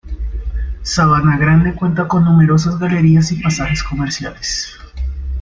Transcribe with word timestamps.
Sabana 0.81 1.37
Grande 1.37 1.75
cuenta 1.75 2.07
con 2.07 2.25
numerosas 2.25 2.79
galerías 2.79 3.31
y 3.33 3.39
pasajes 3.39 3.83
comerciales. 3.83 4.75